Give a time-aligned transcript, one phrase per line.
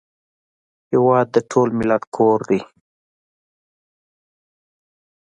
[0.91, 2.61] هېواد د ټول ملت کور دی